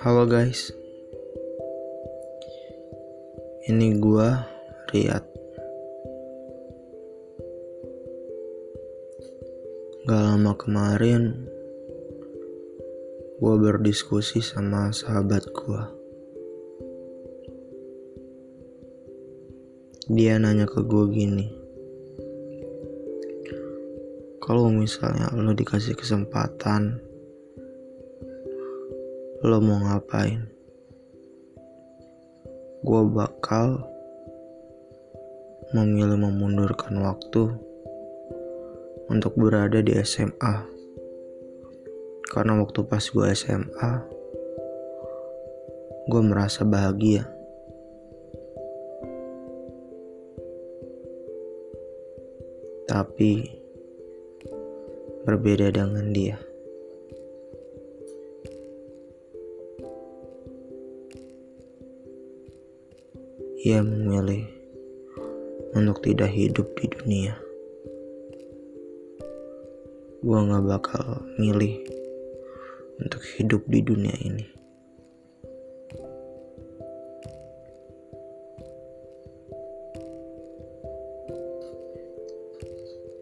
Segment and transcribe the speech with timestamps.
[0.00, 0.72] Halo guys.
[3.68, 4.48] Ini gua
[4.88, 5.20] Riyad.
[10.08, 11.44] Gak lama kemarin
[13.44, 15.92] Gua berdiskusi sama sahabat gua.
[20.08, 21.52] Dia nanya ke gua gini
[24.40, 27.09] Kalau misalnya lo dikasih kesempatan
[29.40, 30.44] lo mau ngapain?
[32.84, 33.80] Gue bakal
[35.72, 37.48] memilih memundurkan waktu
[39.08, 40.68] untuk berada di SMA.
[42.28, 43.92] Karena waktu pas gue SMA,
[46.04, 47.24] gue merasa bahagia.
[52.84, 53.48] Tapi
[55.24, 56.49] berbeda dengan dia.
[63.60, 64.48] Ia memilih
[65.76, 67.36] untuk tidak hidup di dunia.
[70.24, 71.04] Gua gak bakal
[71.36, 71.84] milih
[73.04, 74.48] untuk hidup di dunia ini.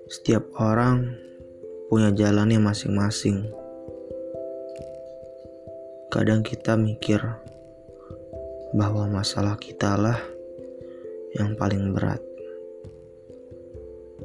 [0.07, 1.19] Setiap orang
[1.91, 3.43] punya jalannya masing-masing.
[6.15, 7.19] Kadang kita mikir,
[8.77, 10.21] bahwa masalah kita lah
[11.33, 12.21] yang paling berat.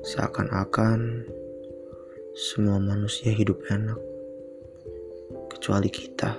[0.03, 1.23] Seakan-akan
[2.35, 3.95] semua manusia hidup enak,
[5.47, 6.35] kecuali kita.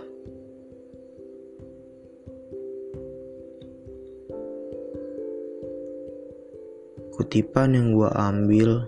[7.15, 8.85] Kutipan yang gua ambil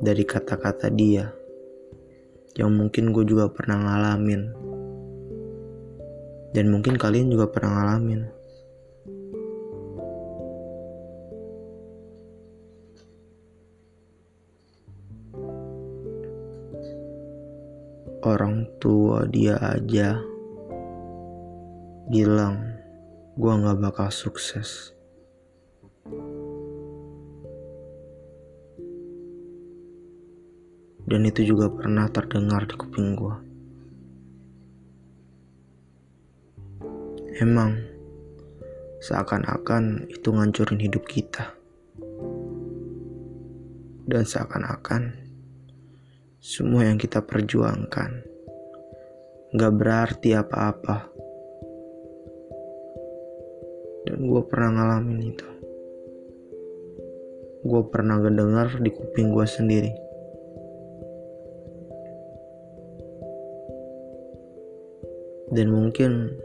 [0.00, 1.28] dari kata-kata dia,
[2.56, 4.70] yang mungkin gue juga pernah ngalamin
[6.50, 8.22] dan mungkin kalian juga pernah ngalamin.
[18.20, 20.20] Orang tua dia aja
[22.12, 22.76] bilang
[23.38, 24.92] gua gak bakal sukses.
[31.10, 33.49] Dan itu juga pernah terdengar di kuping gua.
[37.40, 37.72] Emang
[39.00, 41.56] seakan-akan itu ngancurin hidup kita.
[44.04, 45.16] Dan seakan-akan
[46.36, 48.20] semua yang kita perjuangkan
[49.56, 51.08] gak berarti apa-apa.
[54.04, 55.48] Dan gue pernah ngalamin itu.
[57.64, 59.92] Gue pernah ngedengar di kuping gue sendiri.
[65.56, 66.36] Dan mungkin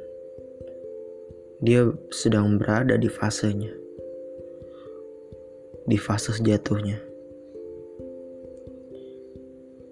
[1.64, 3.72] dia sedang berada di fasenya,
[5.88, 7.00] di fase sejatuhnya,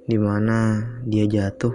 [0.04, 1.72] di mana dia jatuh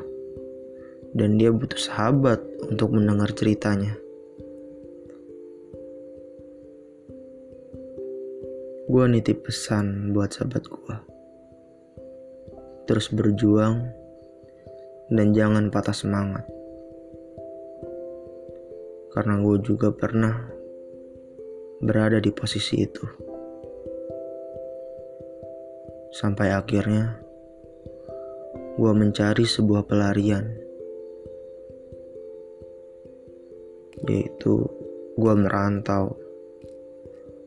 [1.16, 2.37] dan dia butuh sahabat
[2.69, 3.97] untuk mendengar ceritanya.
[8.88, 10.97] Gue nitip pesan buat sahabat gue.
[12.88, 13.84] Terus berjuang
[15.12, 16.57] dan jangan patah semangat
[19.12, 20.48] karena gue juga pernah
[21.78, 23.04] berada di posisi itu.
[26.12, 27.20] Sampai akhirnya
[28.78, 30.44] gue mencari sebuah pelarian,
[34.06, 34.66] yaitu
[35.18, 36.16] gue merantau,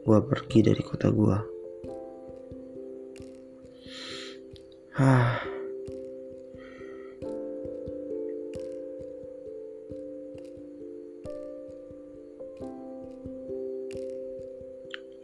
[0.03, 1.38] gue pergi dari kota gue.
[5.00, 5.50] Ah.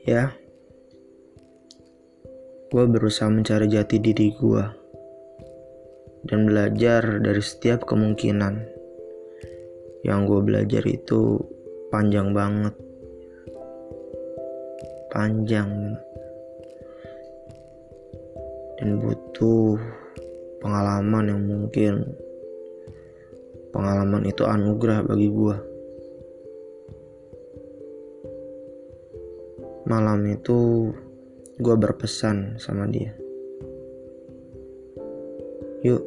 [0.08, 0.32] Ya,
[2.72, 4.64] gue berusaha mencari jati diri gue
[6.24, 8.56] dan belajar dari setiap kemungkinan.
[10.08, 11.44] Yang gue belajar itu
[11.92, 12.72] panjang banget,
[15.12, 16.00] panjang
[18.80, 19.76] dan butuh
[20.64, 22.16] pengalaman yang mungkin
[23.76, 25.77] pengalaman itu anugerah bagi gue.
[29.88, 30.92] Malam itu
[31.64, 33.16] gue berpesan sama dia.
[35.88, 36.04] Yuk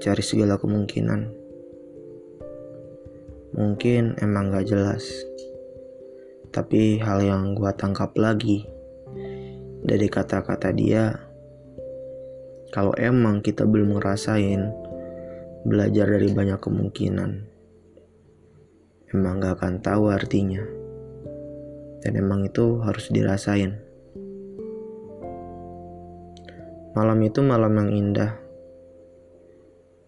[0.00, 1.28] cari segala kemungkinan.
[3.52, 5.04] Mungkin emang gak jelas.
[6.48, 8.64] Tapi hal yang gue tangkap lagi
[9.84, 11.12] dari kata-kata dia,
[12.72, 14.72] kalau emang kita belum ngerasain
[15.68, 17.30] belajar dari banyak kemungkinan,
[19.12, 20.87] emang gak akan tahu artinya.
[22.08, 23.76] Dan emang itu harus dirasain.
[26.96, 28.32] Malam itu malam yang indah.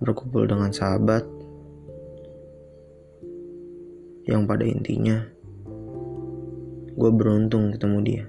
[0.00, 1.28] Berkumpul dengan sahabat.
[4.24, 5.28] Yang pada intinya,
[6.96, 8.24] gue beruntung ketemu dia.